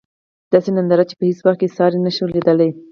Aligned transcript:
داسې 0.51 0.69
ننداره 0.75 1.03
چې 1.09 1.15
په 1.19 1.23
هیڅ 1.29 1.39
وخت 1.41 1.59
کې 1.59 1.67
یې 1.69 1.75
ساری 1.77 1.99
نشو 2.05 2.25
لېدلی. 2.33 2.69